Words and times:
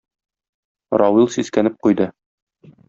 Равил 1.03 1.31
сискәнеп 1.37 1.81
куйды. 1.85 2.13